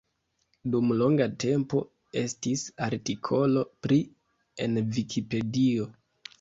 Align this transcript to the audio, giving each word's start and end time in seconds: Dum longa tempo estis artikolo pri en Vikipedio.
Dum 0.75 0.87
longa 1.01 1.27
tempo 1.43 1.81
estis 2.23 2.65
artikolo 2.87 3.67
pri 3.87 4.01
en 4.67 4.85
Vikipedio. 4.99 5.91